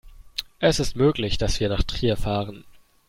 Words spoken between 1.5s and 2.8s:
wir nach Trier fahren